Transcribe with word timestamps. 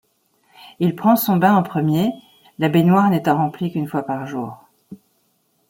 Il 0.79 0.95
prend 0.95 1.15
son 1.15 1.35
bain 1.37 1.53
en 1.53 1.61
premier, 1.61 2.11
la 2.57 2.69
baignoire 2.69 3.11
n'étant 3.11 3.37
remplie 3.37 3.71
qu'une 3.71 3.87
fois 3.87 4.01
par 4.01 4.25
jour. 4.25 4.57